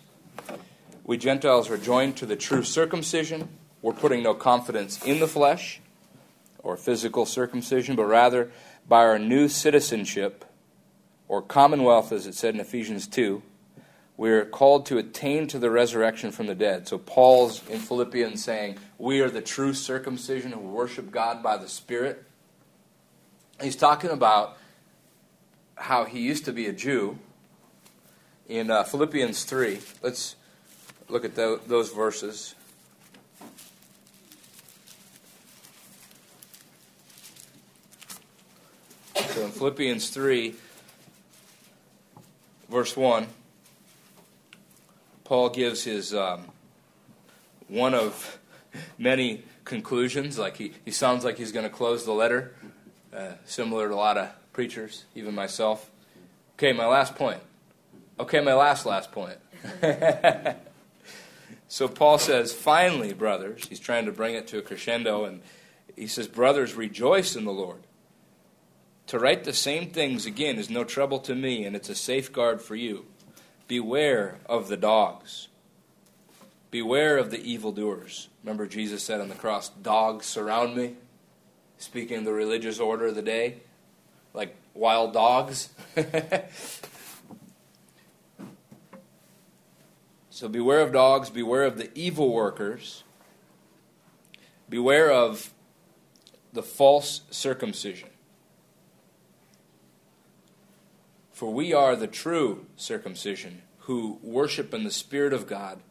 [1.04, 3.48] We Gentiles are joined to the true circumcision
[3.84, 5.80] we're putting no confidence in the flesh
[6.66, 8.52] or physical circumcision, but rather
[8.90, 10.44] by our new citizenship
[11.28, 13.42] or commonwealth, as it said in Ephesians 2.
[14.18, 16.88] We are called to attain to the resurrection from the dead.
[16.88, 21.68] So Paul's in Philippians saying, We are the true circumcision who worship God by the
[21.68, 22.24] Spirit.
[23.62, 24.58] He's talking about
[25.76, 27.20] how he used to be a Jew.
[28.48, 30.36] In uh, Philippians 3, let's
[31.10, 32.56] look at the, those verses.
[39.16, 40.56] So in Philippians 3,
[42.70, 43.28] verse 1,
[45.24, 46.46] Paul gives his um,
[47.68, 48.40] one of
[48.98, 50.38] many conclusions.
[50.38, 52.54] Like he, he sounds like he's going to close the letter,
[53.16, 55.90] uh, similar to a lot of preachers, even myself.
[56.58, 57.40] Okay, my last point.
[58.20, 59.38] Okay, my last, last point.
[61.68, 65.42] so Paul says, finally, brothers, he's trying to bring it to a crescendo, and
[65.96, 67.80] he says, Brothers, rejoice in the Lord.
[69.08, 72.62] To write the same things again is no trouble to me, and it's a safeguard
[72.62, 73.06] for you.
[73.68, 75.48] Beware of the dogs.
[76.72, 78.30] Beware of the evildoers.
[78.44, 80.96] Remember, Jesus said on the cross, Dogs surround me,
[81.78, 83.58] speaking of the religious order of the day,
[84.34, 85.70] like wild dogs.
[90.32, 93.04] so beware of dogs, beware of the evil workers,
[94.68, 95.54] beware of
[96.54, 98.10] the false circumcision.
[101.36, 105.82] For we are the true circumcision, who worship in the Spirit of God,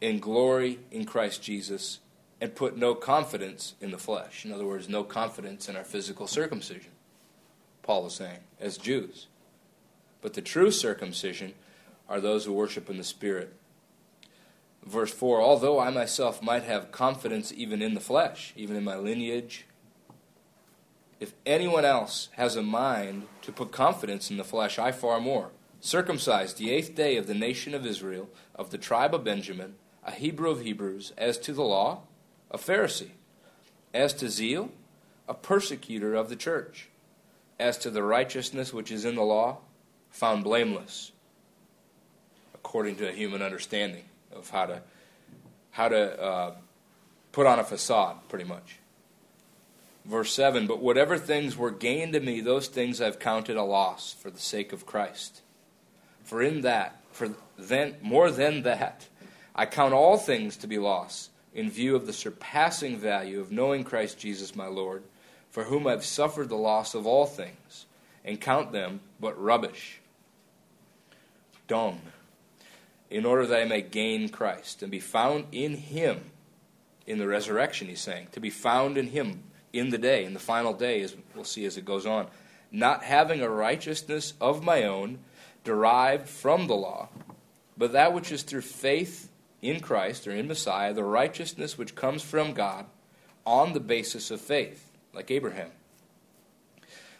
[0.00, 1.98] in glory in Christ Jesus,
[2.40, 4.46] and put no confidence in the flesh.
[4.46, 6.92] In other words, no confidence in our physical circumcision,
[7.82, 9.26] Paul is saying, as Jews.
[10.22, 11.52] But the true circumcision
[12.08, 13.52] are those who worship in the Spirit.
[14.86, 18.96] Verse 4 Although I myself might have confidence even in the flesh, even in my
[18.96, 19.66] lineage,
[21.20, 25.50] if anyone else has a mind to put confidence in the flesh, I far more.
[25.80, 30.12] Circumcised the eighth day of the nation of Israel, of the tribe of Benjamin, a
[30.12, 32.02] Hebrew of Hebrews, as to the law,
[32.50, 33.10] a Pharisee,
[33.92, 34.70] as to zeal,
[35.28, 36.88] a persecutor of the church,
[37.58, 39.58] as to the righteousness which is in the law,
[40.10, 41.12] found blameless,
[42.54, 44.82] according to a human understanding of how to
[45.70, 46.54] how to uh,
[47.32, 48.78] put on a facade, pretty much.
[50.04, 54.12] Verse 7 But whatever things were gained to me, those things I've counted a loss
[54.12, 55.42] for the sake of Christ.
[56.22, 59.08] For in that, for then, more than that,
[59.54, 63.84] I count all things to be loss in view of the surpassing value of knowing
[63.84, 65.04] Christ Jesus my Lord,
[65.50, 67.86] for whom I've suffered the loss of all things,
[68.24, 70.00] and count them but rubbish,
[71.68, 72.00] dung,
[73.08, 76.32] in order that I may gain Christ and be found in him
[77.06, 79.44] in the resurrection, he's saying, to be found in him
[79.74, 82.28] in the day, in the final day, as we'll see as it goes on,
[82.70, 85.18] not having a righteousness of my own
[85.64, 87.08] derived from the law,
[87.76, 92.22] but that which is through faith in Christ or in Messiah, the righteousness which comes
[92.22, 92.86] from God
[93.44, 95.70] on the basis of faith, like Abraham,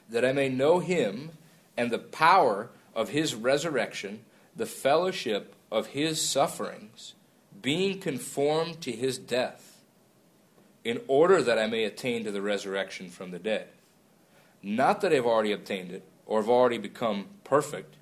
[0.09, 1.31] that I may know him
[1.77, 4.21] and the power of his resurrection,
[4.55, 7.15] the fellowship of his sufferings,
[7.61, 9.74] being conformed to his death
[10.85, 13.69] in order that I may attain to the resurrection from the dead.
[14.63, 17.97] Not that I've already obtained it or have already become perfect,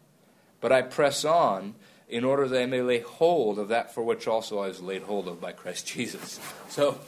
[0.61, 1.75] but I press on
[2.09, 5.03] in order that I may lay hold of that for which also I was laid
[5.03, 6.41] hold of by Christ Jesus.
[6.69, 6.99] So,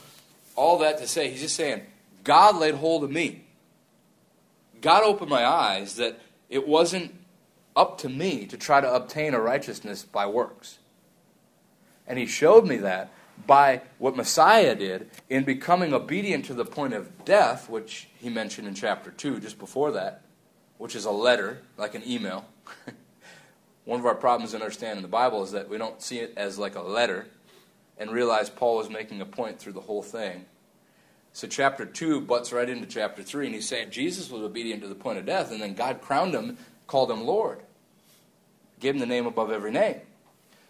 [0.55, 1.81] all that to say, he's just saying,
[2.23, 3.45] God laid hold of me.
[4.81, 6.19] God opened my eyes that
[6.49, 7.13] it wasn't
[7.75, 10.79] up to me to try to obtain a righteousness by works.
[12.07, 13.11] And he showed me that
[13.45, 18.67] by what Messiah did in becoming obedient to the point of death, which he mentioned
[18.67, 20.21] in chapter 2, just before that,
[20.77, 22.45] which is a letter, like an email.
[23.85, 26.57] One of our problems in understanding the Bible is that we don't see it as
[26.57, 27.27] like a letter
[27.97, 30.45] and realize Paul was making a point through the whole thing.
[31.33, 34.87] So chapter 2 butts right into chapter 3, and he's saying Jesus was obedient to
[34.87, 36.57] the point of death, and then God crowned him,
[36.87, 37.59] called him Lord,
[38.79, 39.99] gave him the name above every name.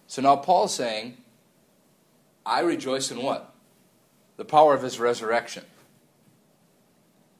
[0.07, 1.17] So now Paul's saying,
[2.45, 3.53] I rejoice in what?
[4.37, 5.63] The power of his resurrection.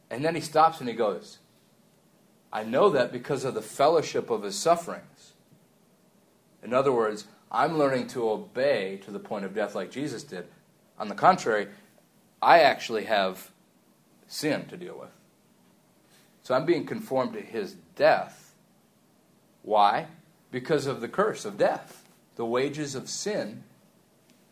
[0.10, 1.40] And then he stops and he goes,
[2.52, 5.34] I know that because of the fellowship of his sufferings.
[6.64, 10.48] In other words, I'm learning to obey to the point of death like Jesus did.
[10.98, 11.68] On the contrary,
[12.42, 13.52] I actually have
[14.28, 15.12] sin to deal with.
[16.44, 18.56] So I'm being conformed to his death.
[19.62, 20.08] Why?
[20.52, 22.08] Because of the curse of death.
[22.36, 23.64] The wages of sin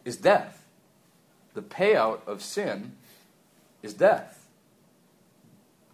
[0.05, 0.65] is death.
[1.53, 2.93] The payout of sin
[3.81, 4.49] is death.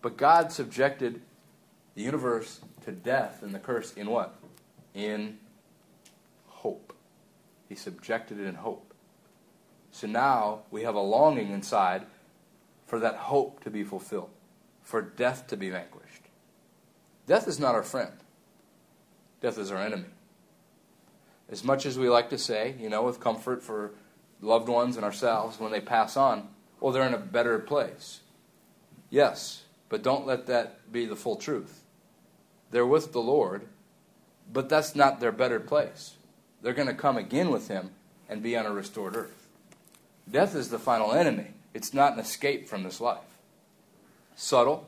[0.02, 1.22] But God subjected
[1.96, 4.36] the universe to death and the curse in what?
[4.94, 5.38] In
[6.48, 6.94] hope.
[7.68, 8.94] He subjected it in hope.
[9.92, 12.06] So now we have a longing inside
[12.86, 14.30] for that hope to be fulfilled,
[14.82, 16.24] for death to be vanquished.
[17.28, 18.14] Death is not our friend,
[19.42, 20.06] death is our enemy.
[21.52, 23.92] As much as we like to say, you know, with comfort for
[24.42, 26.48] loved ones and ourselves when they pass on,
[26.80, 28.22] well, they're in a better place.
[29.10, 31.84] Yes, but don't let that be the full truth.
[32.72, 33.68] They're with the Lord,
[34.52, 36.16] but that's not their better place.
[36.62, 37.92] They're going to come again with Him
[38.30, 39.48] and be on a restored earth.
[40.30, 43.40] Death is the final enemy, it's not an escape from this life.
[44.36, 44.88] Subtle,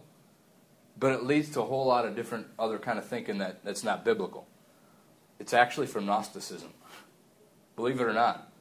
[0.97, 3.84] but it leads to a whole lot of different other kind of thinking that, that's
[3.84, 4.47] not biblical.
[5.42, 6.70] It's actually from Gnosticism.
[7.76, 8.54] Believe it or not.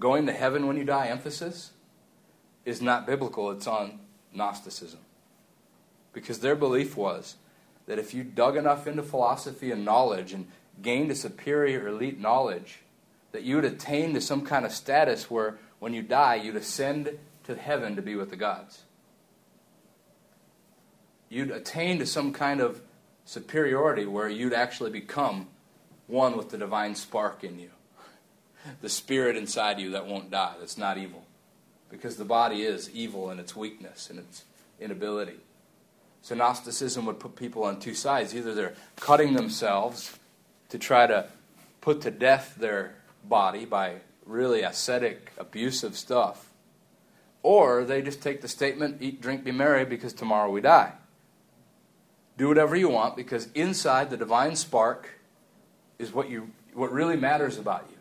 [0.00, 1.72] Going to heaven when you die, emphasis,
[2.64, 4.00] is not biblical, it's on
[4.32, 5.00] Gnosticism.
[6.14, 7.36] Because their belief was
[7.84, 10.46] that if you dug enough into philosophy and knowledge and
[10.80, 12.78] gained a superior elite knowledge,
[13.32, 17.18] that you would attain to some kind of status where when you die, you'd ascend
[17.44, 18.84] to heaven to be with the gods.
[21.28, 22.80] You'd attain to some kind of
[23.26, 25.48] superiority where you'd actually become
[26.06, 27.70] one with the divine spark in you.
[28.80, 31.24] The spirit inside you that won't die, that's not evil.
[31.90, 34.44] Because the body is evil in its weakness and its
[34.80, 35.40] inability.
[36.22, 38.34] So Gnosticism would put people on two sides.
[38.34, 40.16] Either they're cutting themselves
[40.68, 41.26] to try to
[41.80, 42.94] put to death their
[43.24, 46.48] body by really ascetic, abusive stuff,
[47.42, 50.92] or they just take the statement, eat, drink, be merry, because tomorrow we die.
[52.38, 55.10] Do whatever you want, because inside the divine spark
[56.02, 57.96] is what you what really matters about you.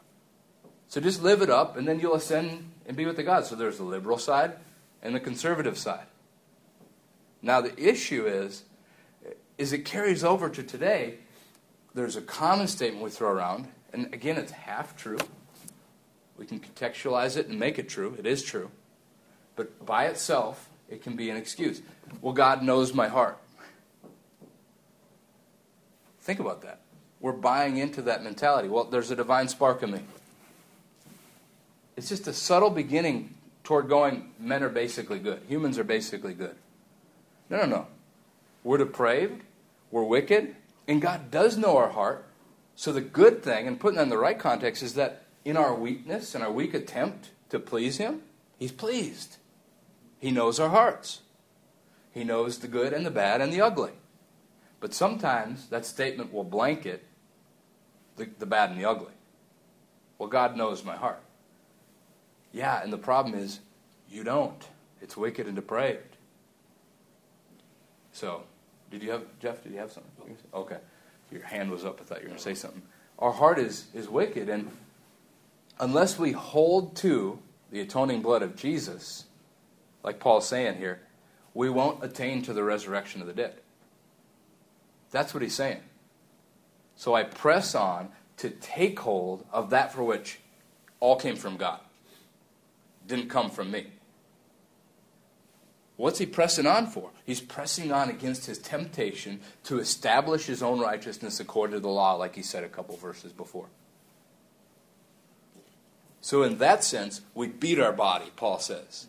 [0.88, 3.46] So just live it up, and then you'll ascend and be with the God.
[3.46, 4.54] So there's the liberal side
[5.02, 6.06] and the conservative side.
[7.42, 8.64] Now the issue is,
[9.58, 11.16] is it carries over to today.
[11.94, 15.20] There's a common statement we throw around, and again, it's half true.
[16.38, 18.16] We can contextualize it and make it true.
[18.18, 18.72] It is true.
[19.56, 21.82] But by itself, it can be an excuse.
[22.22, 23.38] Well, God knows my heart.
[26.20, 26.81] Think about that
[27.22, 28.68] we're buying into that mentality.
[28.68, 30.02] Well, there's a divine spark in me.
[31.96, 35.42] It's just a subtle beginning toward going, men are basically good.
[35.48, 36.56] Humans are basically good.
[37.50, 37.88] No, no, no.
[38.64, 39.44] We're depraved,
[39.92, 40.56] we're wicked,
[40.88, 42.26] and God does know our heart.
[42.76, 45.76] So the good thing, and putting that in the right context, is that in our
[45.76, 48.22] weakness and our weak attempt to please Him,
[48.58, 49.38] He's pleased.
[50.20, 51.22] He knows our hearts.
[52.12, 53.94] He knows the good and the bad and the ugly.
[54.80, 57.04] But sometimes that statement will blanket
[58.18, 59.14] the, the bad and the ugly.
[60.18, 61.22] Well, God knows my heart.
[62.52, 63.60] Yeah, and the problem is
[64.10, 64.68] you don't.
[65.02, 66.18] It's wicked and depraved.
[68.14, 68.44] So,
[68.92, 70.38] did you have, Jeff, did you have something?
[70.54, 70.78] Okay.
[71.32, 72.00] Your hand was up.
[72.02, 72.82] I thought you were going to say something.
[73.18, 74.70] Our heart is, is wicked, and
[75.80, 77.40] unless we hold to
[77.72, 79.26] the atoning blood of Jesus,
[80.04, 81.00] like Paul's saying here,
[81.54, 83.56] we won't attain to the resurrection of the dead.
[85.12, 85.82] That's what he's saying.
[87.02, 90.38] So I press on to take hold of that for which
[91.00, 91.80] all came from God,
[93.08, 93.88] didn't come from me.
[95.98, 97.10] What's he pressing on for?
[97.26, 102.14] He's pressing on against his temptation to establish his own righteousness according to the law,
[102.14, 103.70] like he said a couple verses before.
[106.22, 109.08] So, in that sense, we beat our body, Paul says.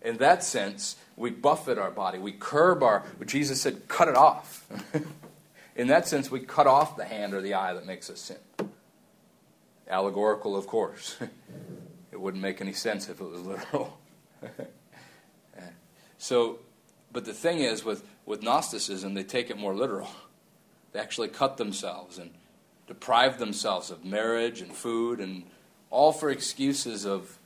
[0.00, 2.20] In that sense, we buffet our body.
[2.20, 4.68] We curb our, Jesus said, cut it off.
[5.76, 8.68] in that sense, we cut off the hand or the eye that makes us sin.
[9.88, 11.16] Allegorical, of course.
[12.12, 13.98] it wouldn't make any sense if it was literal.
[16.24, 16.60] So,
[17.12, 20.08] but the thing is, with, with Gnosticism, they take it more literal.
[20.92, 22.30] They actually cut themselves and
[22.86, 25.42] deprive themselves of marriage and food and
[25.90, 27.38] all for excuses of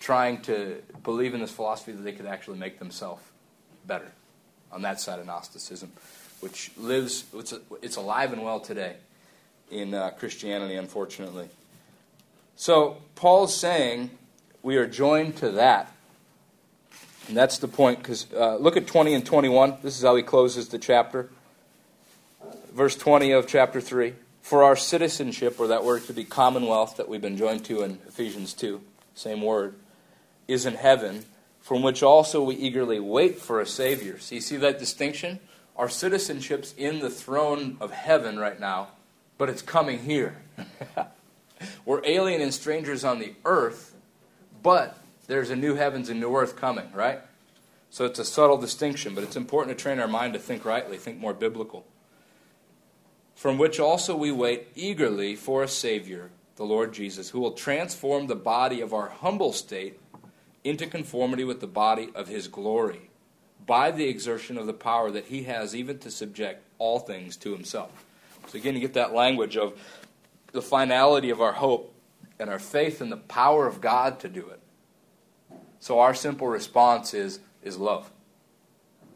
[0.00, 3.22] trying to believe in this philosophy that they could actually make themselves
[3.86, 4.12] better
[4.70, 5.90] on that side of Gnosticism,
[6.46, 8.94] which lives, it's, it's alive and well today
[9.70, 11.48] in uh, Christianity, unfortunately.
[12.54, 14.10] So, Paul's saying
[14.62, 15.92] we are joined to that
[17.28, 19.78] and that's the point, because uh, look at 20 and 21.
[19.82, 21.28] This is how he closes the chapter.
[22.72, 24.14] Verse 20 of chapter 3.
[24.42, 27.98] For our citizenship, or that word could be commonwealth that we've been joined to in
[28.06, 28.80] Ephesians 2,
[29.14, 29.74] same word,
[30.46, 31.24] is in heaven,
[31.60, 34.20] from which also we eagerly wait for a Savior.
[34.20, 35.40] So you see that distinction?
[35.76, 38.88] Our citizenship's in the throne of heaven right now,
[39.36, 40.38] but it's coming here.
[41.84, 43.94] We're alien and strangers on the earth,
[44.62, 44.96] but
[45.26, 47.20] there's a new heavens and new earth coming, right?
[47.90, 50.96] So it's a subtle distinction, but it's important to train our mind to think rightly,
[50.96, 51.86] think more biblical.
[53.34, 58.26] From which also we wait eagerly for a Savior, the Lord Jesus, who will transform
[58.26, 60.00] the body of our humble state
[60.64, 63.10] into conformity with the body of His glory
[63.66, 67.52] by the exertion of the power that He has even to subject all things to
[67.52, 68.04] Himself.
[68.46, 69.78] So again, you get that language of
[70.52, 71.92] the finality of our hope
[72.38, 74.60] and our faith in the power of God to do it.
[75.80, 78.10] So our simple response is, is love.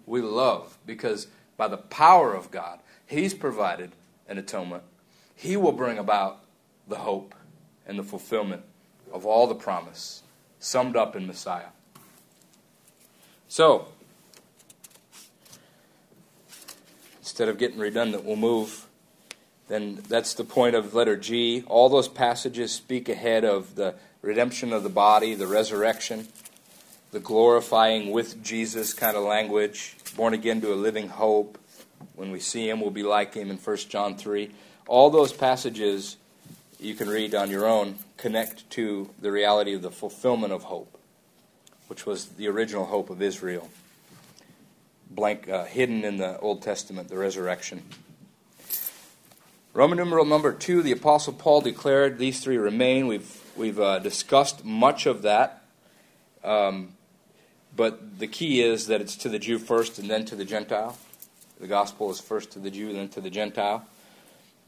[0.07, 3.93] We love because by the power of God, He's provided
[4.29, 4.83] an atonement.
[5.35, 6.45] He will bring about
[6.89, 7.35] the hope
[7.87, 8.63] and the fulfillment
[9.13, 10.23] of all the promise
[10.59, 11.71] summed up in Messiah.
[13.49, 13.89] So,
[17.41, 18.87] instead of getting redundant, we'll move.
[19.69, 21.65] Then that's the point of letter G.
[21.69, 26.29] All those passages speak ahead of the redemption of the body, the resurrection
[27.13, 31.59] the glorifying with Jesus kind of language, born again to a living hope.
[32.15, 34.51] When we see him, we'll be like him in 1 John 3.
[34.87, 36.19] All those passages
[36.79, 40.99] you can read on your own connect to the reality of the fulfillment of hope,
[41.89, 43.71] which was the original hope of Israel,
[45.11, 47.83] blank uh, hidden in the Old Testament, the resurrection.
[49.73, 53.07] Roman numeral number two, the Apostle Paul declared these three remain.
[53.07, 55.63] We've we've uh, discussed much of that.
[56.43, 56.95] Um,
[57.77, 60.97] but the key is that it's to the Jew first and then to the Gentile.
[61.61, 63.87] The gospel is first to the Jew, then to the Gentile.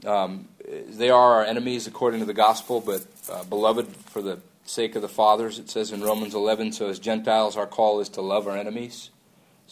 [0.05, 0.49] Um,
[0.89, 5.03] they are our enemies according to the gospel, but uh, beloved for the sake of
[5.03, 6.73] the fathers, it says in Romans 11.
[6.73, 9.11] So, as Gentiles, our call is to love our enemies,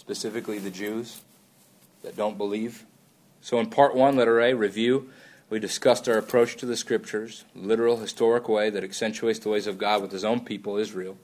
[0.01, 1.21] specifically the Jews
[2.03, 2.87] that don't believe.
[3.43, 5.11] So, in part one, letter A, review,
[5.51, 9.77] we discussed our approach to the scriptures, literal, historic way that accentuates the ways of
[9.77, 11.19] God with his own people, Israel.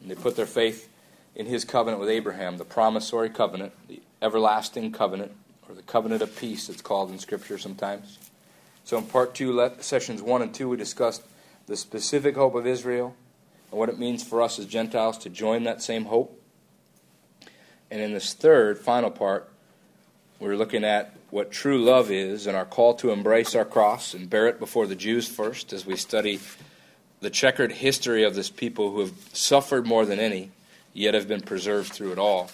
[0.00, 0.88] And they put their faith
[1.34, 5.32] in his covenant with Abraham, the promissory covenant, the everlasting covenant,
[5.68, 8.18] or the covenant of peace, it's called in Scripture sometimes.
[8.84, 11.22] So in part two, let, sessions one and two, we discussed
[11.66, 13.14] the specific hope of Israel
[13.70, 16.41] and what it means for us as Gentiles to join that same hope.
[17.92, 19.50] And in this third, final part,
[20.40, 24.30] we're looking at what true love is and our call to embrace our cross and
[24.30, 26.40] bear it before the Jews first as we study
[27.20, 30.50] the checkered history of this people who have suffered more than any
[30.94, 32.50] yet have been preserved through it all.